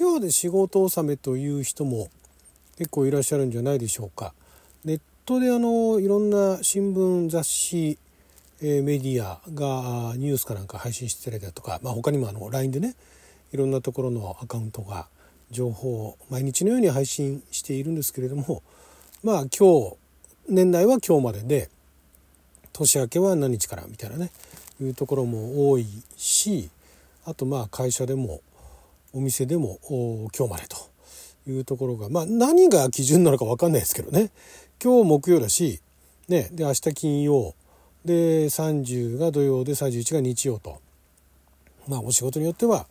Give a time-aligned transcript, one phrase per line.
[0.00, 2.08] 今日で仕事納めという人も
[2.76, 4.32] 結構いらっしゃるんじゃないでしょうか。
[4.84, 7.98] ネットであのいろんな新聞雑誌、
[8.62, 12.94] え、メディアがニュースかなんか配信してたりだとか、まあ、他にもあの LINE でね
[13.52, 15.08] いろんなところのアカウントが
[15.50, 18.62] 情報を毎日のように配信しているんですけれども
[19.24, 19.96] まあ今日
[20.48, 21.70] 年内は今日までで
[22.72, 24.30] 年明けは何日からみたいなね
[24.80, 25.86] いうところも多い
[26.16, 26.70] し
[27.24, 28.42] あとまあ会社でも
[29.12, 29.78] お店でも
[30.36, 30.76] 今日までと
[31.50, 34.30] いうところがまあ何が基準なのか分かんないですけどね。
[34.82, 35.80] 今日木曜だし、
[36.28, 37.54] ね、で明日金曜。
[38.04, 40.80] で30が土曜で31が日曜と。
[41.88, 42.86] まあお仕事によっては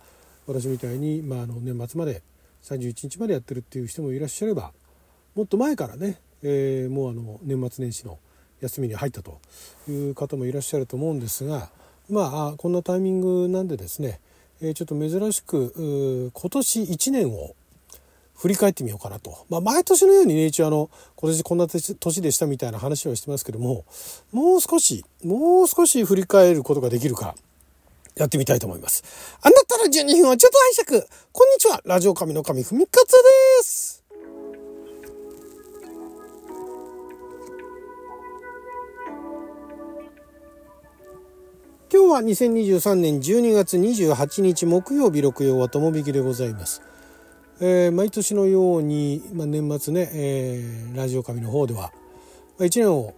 [0.48, 2.24] 私みたいに、まあ、あの年末まで
[2.64, 4.72] 31日までやってるっていう人もいらっしゃれば
[5.36, 8.18] もっと前からね、えー、もうあの年末年始の
[8.62, 9.40] 休みに入ったと
[9.88, 11.70] いう方もいらっしゃると思うんですが
[12.10, 14.20] まあこんなタイミングなんでですね
[14.62, 17.56] えちょっと珍しく今年1年を
[18.38, 19.46] 振り返ってみようかなと。
[19.50, 23.84] まあ、毎年のようにね、一応あの、今年こんな年でしたみたいな話はしてますけども、
[24.32, 27.36] もう少し、もう少し振り返ることができるか、
[28.16, 29.04] やってみたいと思います。
[29.42, 31.08] あなたら12分はちょっと拝借。
[31.32, 33.18] こんにちは、ラジオ神の神ふみかつで
[33.64, 33.87] す。
[42.08, 46.82] 今日は2023年12月28日木曜日六曜はともびきでございます。
[47.60, 51.92] えー、毎年のように、まあ、年末ね、えー、ラジオ神の方では、
[52.58, 53.14] まあ、1年を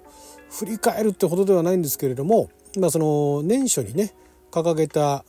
[0.49, 4.11] 振り返るってほどではないんですけれども、まあ、その年初にね
[4.49, 5.23] 掲げた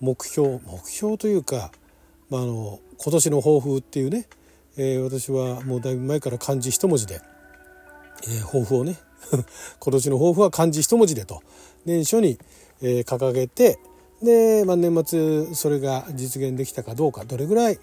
[0.00, 1.70] 目標目標というか、
[2.30, 4.26] まあ、あの今年の抱負っていうね、
[4.76, 7.20] えー、私はもうだいぶ前から漢字一文字で、
[8.24, 8.98] えー、抱負をね
[9.78, 11.42] 今年の抱負は漢字一文字でと
[11.84, 12.38] 年初に、
[12.82, 13.78] えー、掲げて
[14.22, 17.78] で、まあ、年末それが実現できたかどうかどれぐらい、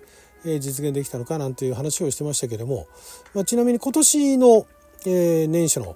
[0.45, 2.87] えー、実現できたのかなんていう話をしてましたけども、
[3.33, 4.65] まあ、ちなみに今年の、
[5.05, 5.95] えー、年初の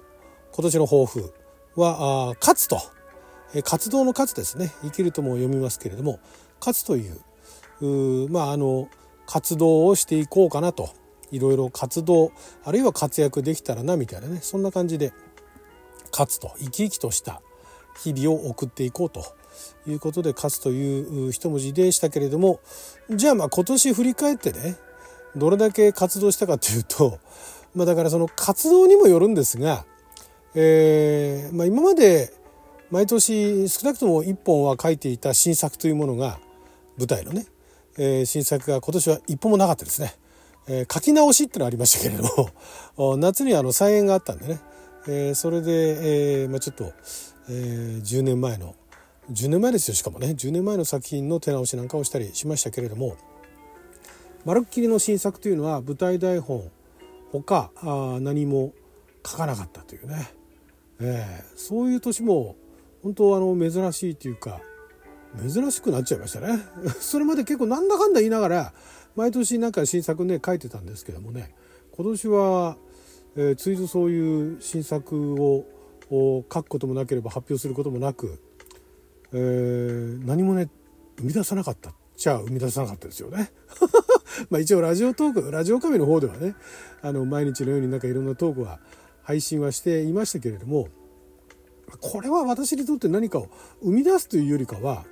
[0.52, 1.34] 今年の抱負
[1.76, 2.80] は「勝つ」と、
[3.54, 4.72] えー、活動の勝つですね。
[4.82, 6.18] 生きるとも読みますけれども
[6.60, 8.88] 勝つというまああの
[9.26, 10.90] 活動をしていこうかなと。
[11.32, 12.30] いろいろ活動
[12.64, 14.38] あるいは活躍できたらなみたいなね。
[14.42, 15.12] そんな感じで
[16.12, 16.52] 勝つと。
[16.58, 17.42] 生き生きとした
[18.02, 19.24] 日々を送っていこうと
[19.86, 22.60] いうことで勝つという一文字でしたけれども
[23.10, 24.76] じゃあまあ今年振り返ってね
[25.34, 27.18] どれだけ活動したかというと
[27.74, 29.84] まあだからその活動にもよるんですが、
[30.54, 32.32] えまあ、今まで
[32.90, 36.38] 毎年少なくとも1本は書いていた新作というものが
[36.98, 37.46] 舞台のね、
[37.98, 40.14] え、新作が今年は一本もなかったですね。
[40.68, 42.24] えー、書き直しってのはありましたけれど
[42.96, 44.60] も 夏にあの再演があったんでね、
[45.06, 46.92] えー、それで、えーまあ、ちょっと、
[47.48, 48.74] えー、10年前の
[49.30, 50.28] 10年前ですよしかもね。
[50.28, 53.16] 10年前の作品の手直しなんかをしたりしましたけれども
[54.44, 56.70] まるっきりの新作というのは舞台台本
[57.32, 57.70] ほか
[58.20, 58.72] 何も
[59.26, 60.30] 書かなかったというね、
[61.00, 62.56] えー、そういう年も
[63.02, 64.60] 本当あの珍しいというか
[65.40, 66.60] 珍しくなっちゃいましたね。
[67.00, 68.74] それまで結構なんだかんだ言いながら
[69.16, 71.54] 毎年なんか新作ね書いてたんですけどもね。
[71.96, 72.76] 今年は
[73.38, 75.66] えー、ついぞそういう新作を
[76.10, 78.40] 書くこともなければ発表することもなく、
[79.32, 80.68] えー、何もね
[81.18, 83.50] 生み出さなかったじゃあ生み出さなかったですよね。
[84.50, 86.54] まあ一応ラジオトークラジオカメの方ではね
[87.02, 88.80] あの毎日のようになんかいろんなトークは
[89.22, 90.88] 配信はしていましたけれども
[92.00, 93.48] これは私にとって何かを
[93.82, 95.04] 生み出すというよりかは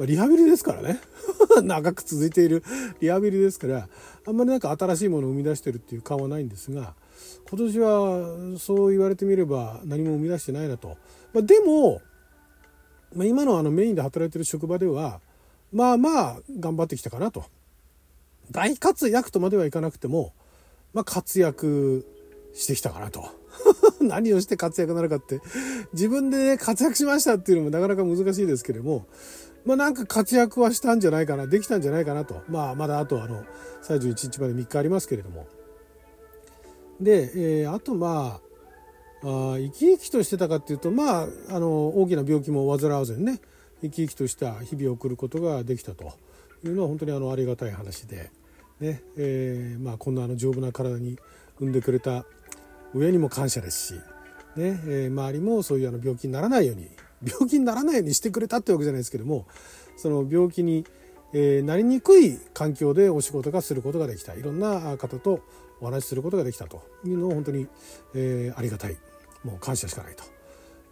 [0.00, 1.00] リハビリですからね
[1.62, 2.62] 長く続いている
[3.00, 3.88] リハビリですから
[4.26, 6.94] あんまりなんか新しいものを生み出してるっていう感はないんですが
[7.48, 10.96] 今年はそう言われてみれば何も生み出してないなと。
[11.32, 12.00] まあ、でも、
[13.14, 15.20] まあ、今のあのメインで働いてる職場では
[15.72, 17.44] まあまあ頑張ってきたかなと。
[18.50, 20.32] 大活躍とまではいかなくても、
[20.92, 22.06] まあ、活躍
[22.54, 23.24] してきたかなと。
[24.00, 25.40] 何をして活躍なのかって
[25.92, 29.06] 自分で、ね、活躍しましたっていうのもなかなか難しいですけれども
[29.64, 33.44] まあなんか活躍はしたんじゃないかなできたんじゃないかなとまあまだあとあの
[33.84, 35.46] 31日まで3日ありますけれども
[37.02, 38.40] で、えー、あとま
[39.22, 43.40] ああ生き生きとしてたかっていうとまああの大きな病気も患わずにね
[43.80, 46.12] 生き生きとした日々を送ることができたと。
[46.64, 48.30] いうのは本当にあのありがたい話で、
[48.80, 51.18] ねえーまあ、こんなあの丈夫な体に
[51.58, 52.24] 産んでくれた
[52.94, 53.94] 親にも感謝ですし、
[54.56, 56.88] ねえー、周りもそういうあの病気にならないように
[57.24, 59.46] 病気にならないようにしてくれたってわけじゃないですけども
[59.96, 60.84] その病気に、
[61.32, 64.34] え、なりにくい環境でお仕事がすることができた。
[64.34, 65.40] いろんな方と
[65.82, 67.66] お話しすることができたというのを本当に、
[68.14, 68.96] えー、ありがたい
[69.44, 70.24] もう感謝しかないと。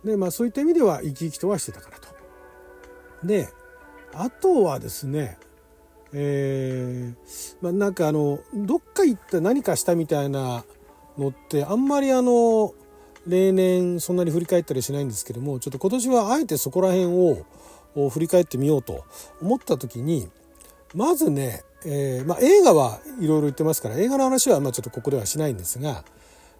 [0.05, 2.09] でまあそういった意味では生き生きとはしてたからと。
[3.25, 3.49] で
[4.13, 5.39] あとはですね
[6.13, 10.65] えー、まあ、なんかあのどっか行った何かしたみたいな
[11.17, 12.75] のってあんまりあの
[13.29, 17.07] 例年そんなに振り返ったりしないんですけどもちょっと今年はあえてそこら辺
[17.95, 19.05] を振り返ってみようと
[19.41, 20.29] 思った時に
[20.95, 26.05] まずね、えーまあ、映画はいろいろ言ってますから映画の話はまあちょっとここではしないんですが、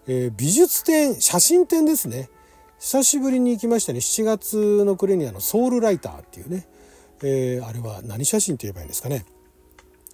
[0.07, 2.31] えー、美術展写真展ですね。
[2.79, 3.99] 久しぶりに行きましたね。
[3.99, 6.67] 7月の暮れにあのソウルライターっていうね、
[7.23, 9.27] えー、あれは何写真って言えばいいんですかね。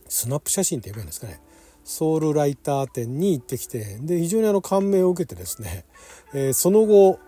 [0.08, 1.40] スナップ写真って言えばいいんですかね。
[1.84, 5.84] ソウルライター展に行ってきてで非常にあの感銘を受けてですね、
[6.34, 7.20] え、その後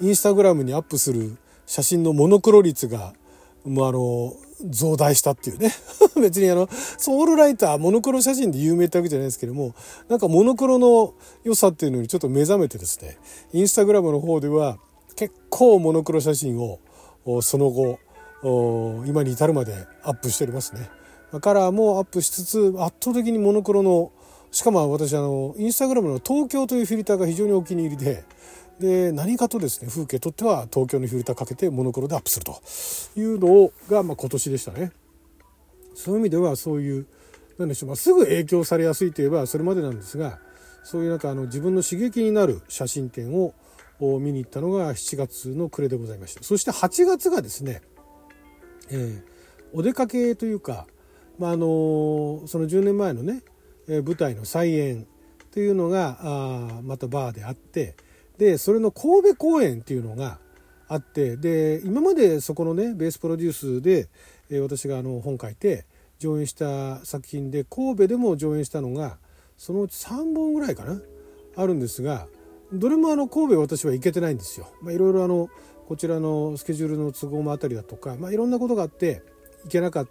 [0.00, 1.36] インスタグラムにアップする
[1.66, 3.12] 写真のモノクロ率が
[3.64, 4.32] もうあの
[4.68, 5.72] 増大したっていうね
[6.20, 6.68] 別にあの
[6.98, 9.74] ソウルライターモノクロ写真で有名ってわけじゃないですけども
[10.08, 11.14] なんかモノクロの
[11.44, 13.16] 良さっていうのにちょっと目覚めてですね
[13.52, 14.78] インスタグラムの方では
[15.16, 16.78] 結構モノクロ写真を
[17.42, 17.98] その後
[19.06, 20.88] 今に至るまでアップしておりますね。
[21.40, 24.10] カラーもアップしつつ圧倒的にモノクロの
[24.50, 28.24] しかも私あのインスタグラムの東京というフィルターが非常にお気に入りで
[28.80, 32.60] で何かとですね風景とっては東京のフィルターかけてモノクロでアップすると
[33.16, 34.90] いうのが、まあ、今年でしたね。
[35.94, 37.06] そういう意味ではそういう
[37.58, 40.38] 何でしょう、まあ、すぐ影響されやすいといえばそれまでなんですが
[40.82, 43.54] そういうなんかあの自分の刺激になる写真展を
[44.00, 47.82] 見に行ったのが7月の暮れでございましたそして8月がですね、
[48.90, 49.22] えー、
[49.74, 50.86] お出かけというか
[51.40, 53.42] まあ、あのその10年前のね
[53.88, 55.06] 舞台の再演
[55.52, 57.96] というのがあまたバーであって
[58.40, 60.38] でそれの神戸公演っていうのが
[60.88, 64.08] あってで今までそこのねベースプロデュースで、
[64.48, 65.84] えー、私があの本書いて
[66.18, 69.18] 上演した作品で神戸でも上演したのが
[69.58, 71.02] そのうち3本ぐらいかな
[71.54, 72.28] あるんですが
[72.72, 74.72] どれもあの神戸私は行けてないんですよ。
[74.80, 75.50] まあ、いろいろあの
[75.86, 79.22] こちらのスケジュールの都合もあたりだとか、まあ、いろんなことがあって
[79.64, 80.10] 行けなかった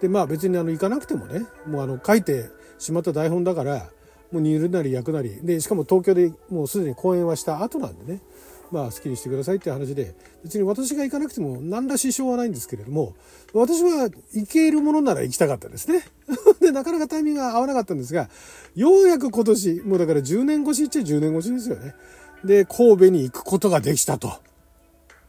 [0.00, 2.46] でまあ別にあの行かなくてもねもうあの書いて
[2.78, 3.90] しまった台本だから
[4.32, 5.40] もう煮るなり焼くなり。
[5.42, 8.20] でしかも東京でもうすでに公演はした後なんでね。
[8.70, 10.14] まあ好きにしてくださいっていう話で。
[10.44, 13.14] 別に私が行かなくても何ら支障はないんですけれども
[13.52, 16.04] 私は行けるものなら行きたかったですね。
[16.60, 18.30] でなかなかタイミングが合わなかったんですが
[18.74, 21.94] ようやく今年もうだから10年越しっちゃ10年越しですよね。
[22.44, 24.32] で神戸に行くことができたと。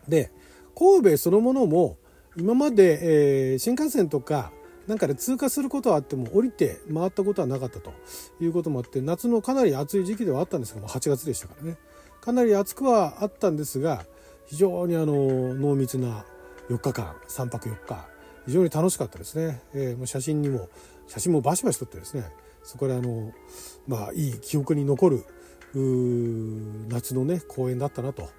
[0.07, 0.31] で
[0.75, 1.97] 神戸そのものも
[2.37, 4.51] 今まで、えー、新幹線とか
[4.91, 7.93] なんかで通過することはあっても降りて回ったことはなかったと
[8.41, 11.77] いうこともあって夏のかなり暑い時期ではあったんですがもう8月でしたからね。
[12.19, 14.05] かなり暑くはあったんですが
[14.47, 16.25] 非常にあの濃密な
[16.69, 18.05] 4日間3泊4日
[18.47, 20.67] 非常に楽しかったですね、えー、もう写真にも
[21.07, 22.25] 写真もバシバシ撮ってですね
[22.61, 23.31] そこであの
[23.87, 25.23] まあいい記憶に残る
[26.89, 28.29] 夏のね公園だったなと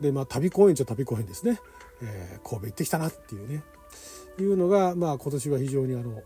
[0.00, 1.60] でまあ旅公園っちゃ旅公園ですね、
[2.02, 3.62] えー、神戸行ってきたなっていうね。
[4.40, 6.22] いうのが、まあ、今年は非常にあの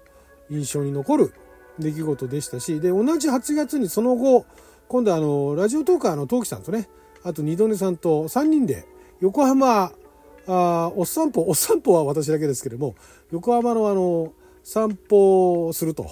[0.51, 1.35] 印象に残る
[1.79, 4.47] 出来事でしたしで同じ8月にその後
[4.89, 6.89] 今度あのラジオトーカーのトウキさんとね
[7.23, 8.87] あと二度寝さんと3人で
[9.21, 9.93] 横浜
[10.47, 12.95] あお散歩お散歩は私だけですけれども
[13.31, 14.33] 横浜のあの
[14.65, 16.11] 散歩をすると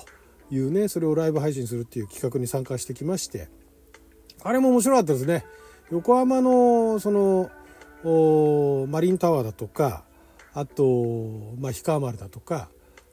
[0.50, 3.48] いうねそれをライブ配信するっていう企画に参加してきまして
[4.42, 5.44] あれも面白かったですね。
[5.90, 7.50] 横浜のその
[8.88, 10.04] マリンタワーだとか
[10.54, 10.84] あと、
[11.58, 12.68] まあ、氷川丸だとか、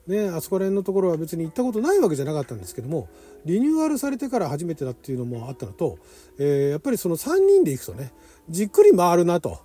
[0.08, 3.10] ね、あそこら辺のところは別に行ったことないわけじゃなかったんですけども
[3.46, 5.98] リニューアルされてから初めてだっていうのもあったのと、
[6.40, 8.12] えー、やっぱりその3人で行くとね
[8.50, 9.62] じっくり回るなと。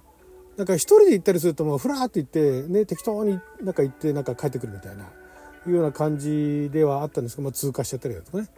[0.57, 8.49] なんか一人で行ったりするともうふらーって行ってね適当になんか行ってなんか帰ってくるみたいないうような感じではあったんですけど、まあ、通過しちゃったりだとかね、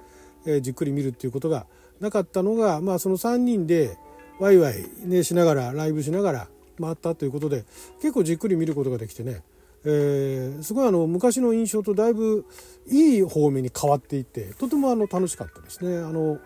[0.47, 1.67] えー、じっくり見るっていうことが
[2.01, 3.99] なかったのが、まあ、その3人で
[4.41, 6.49] ワイワイ、ね、しながらライブしながら
[6.81, 7.65] 回ったということで
[8.01, 9.43] 結構じっくり見ることができてね、
[9.85, 12.47] えー、すごいあの昔の印象とだいぶ
[12.89, 15.99] いい方面に変わっていってとてもあの楽しかったですね。
[15.99, 16.39] あの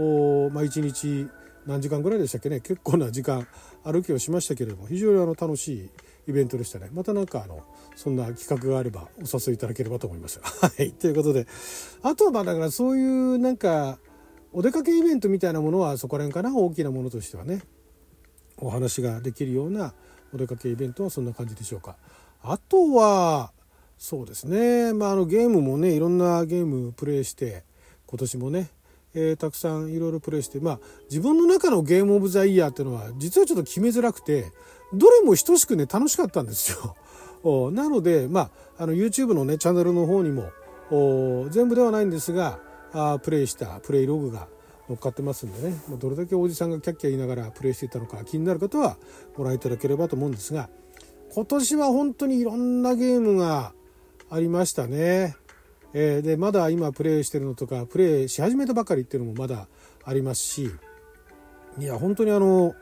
[0.00, 1.26] おまあ、1日
[1.66, 3.48] 何時間ぐらいでしたっけね結構な時間
[3.82, 5.90] 歩きをしましたけれども非常にあの楽しい
[6.28, 7.64] イベントでしたねまた何かあの
[7.96, 10.40] そんな企画があればお誘いいただければと思います。
[10.44, 11.48] はいということで
[12.02, 13.98] あとはまあだからそういうなんか
[14.52, 17.62] お出かけイベントみたいなものはそこら辺かな大きなものとしてはね
[18.56, 19.94] お話ができるような
[20.32, 21.96] お出かけイベントはそんな感じでしょうか。
[22.42, 23.52] あとは
[23.98, 27.64] そうですね、まあ、あのゲームもねいろんなゲームプレイして
[28.06, 28.70] 今年もね、
[29.12, 34.52] えー、たくさんいろいろプレイしてまあ自分の中のゲームオブザイヤーっていうのは実はちょっと決めづらくて
[34.92, 36.96] どれも等しくね楽しかったんですよ。
[37.72, 40.50] なので、まあ、あの YouTube のねチャンネルの方にも
[41.50, 42.58] 全部ではないんですが
[42.92, 44.48] あプレイしたプレイログが
[44.88, 48.96] 乗っかってますんでねまどれだけおじさんがキャッキャ言いながらプレイしていたのか気になる方は
[49.36, 50.70] ご覧いただければと思うんですが
[51.34, 53.72] 今年は本当にいろんなゲームが
[54.30, 55.36] ありましたね。
[55.94, 59.68] えー、でまだ今プレイしてるのとかプレイし始めたばかりっていうのもまだ
[60.04, 60.70] ありますし
[61.78, 62.74] いや本当にあの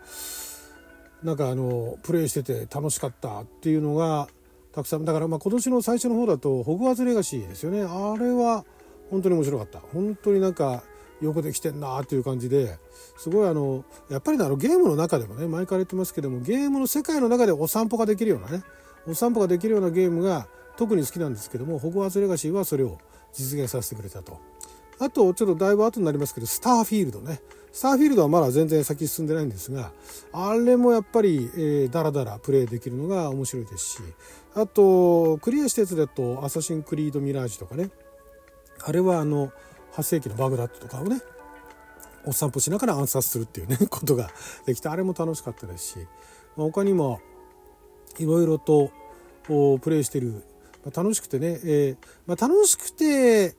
[1.22, 4.28] なんかあのプレイしてて楽しかったっていうのが
[4.72, 8.64] たくさんだからまあ今年の最初の方だと「ホグワーツレガシー」ですよねあれは
[9.10, 9.78] 本当に面白かった。
[9.78, 10.82] 本当になんか
[11.20, 12.78] よくできてんなっていう感じで
[13.16, 18.62] すごいあのやっぱりあのゲームの中でもね前から言ってますけどもゲームの世界の中でお散歩ができるようなね
[19.08, 20.46] お散歩ができるようなゲームが
[20.76, 22.98] 特に好きなんですけどもホグワーツレガシーはそれを
[23.32, 24.38] 実現させてくれたと。
[24.98, 27.40] あとちょっとだいぶ後になりますけどスターフィールドね。
[27.70, 29.92] スターフィールドはまだ全然先進んでないんですが
[30.32, 33.98] あれもやっぱり、えー、だらだらプレイできるのが面白いですし
[34.54, 37.90] あとクリアしたやつだと「アサシン・クリード・ミラージュ」とかね
[38.84, 39.52] あれはあの
[39.94, 41.20] 8世紀のバグダッドとかをね
[42.26, 44.30] お散歩しながら暗殺するっていうね ことが
[44.66, 45.98] できてあれも楽しかったですし、
[46.56, 47.20] まあ、他にも
[48.18, 48.90] いろいろと
[49.46, 50.42] プレイしてる、
[50.84, 53.54] ま、楽しくてね、えーまあ、楽しくて、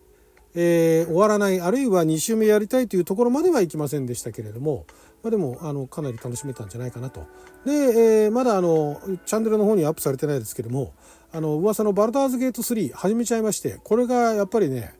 [0.53, 4.86] えー、終わらないあるいは2周目やりたいというところまではいきませんでしたけれども、
[5.24, 7.21] まあ、でもあのかなり楽しめたんじゃないかなと。
[7.65, 10.93] で、えー、まだあのチャンネルの方にアップされてないですけども
[11.31, 14.93] あの噂のバルダーズゲート3始めちゃいましてこれがやっぱりね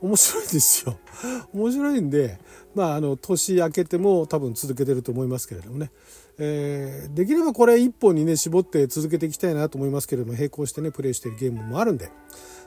[0.00, 0.98] 面白いですよ。
[1.52, 2.38] 面白いんで、
[2.74, 5.90] まあ、あの年明けても多分続けてると思いますけれどもね、
[6.38, 12.10] えー、できればこれ1本にね絞って続けていきたいなと思いますけれども並行してねプレイしてるゲームもあるんで。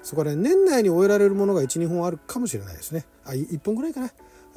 [0.04, 3.06] そこら辺年内に終えられるものが12本あるかもしれないですね。
[3.26, 4.10] あ1本ぐらいかな。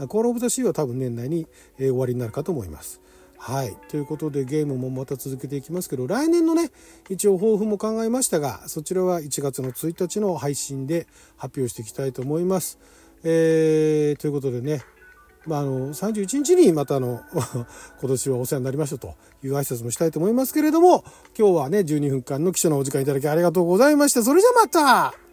[0.07, 3.01] コール・オブ・ザ・シーは多分年内に、え、終わりになるかと思います。
[3.43, 3.75] はい。
[3.89, 6.71] ということでゲームもまた続けていきますけど来年のね
[7.09, 11.07] 一応抱負も考えましたがそちらは1月の1日の配信で
[11.39, 12.79] 発表していきたいと思います。
[13.25, 14.83] えー、ということでね
[15.47, 21.03] まあ、あの31日にまたあの 今年はお世話になりましたという挨拶もしたいと思いますけれども
[21.37, 24.23] 今日はね12分間の記者のお時間いただきありがとうございました。
[24.23, 25.30] それじゃまた